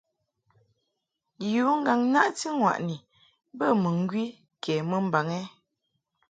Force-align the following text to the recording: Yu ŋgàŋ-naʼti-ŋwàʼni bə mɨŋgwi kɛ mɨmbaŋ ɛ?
Yu 1.51 1.63
ŋgàŋ-naʼti-ŋwàʼni 1.79 2.95
bə 3.57 3.65
mɨŋgwi 3.81 4.23
kɛ 4.63 4.73
mɨmbaŋ 4.89 5.27
ɛ? 5.39 5.41